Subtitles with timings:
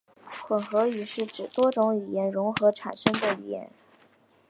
[0.47, 3.69] 混合语是指多种语言融合产生的语言。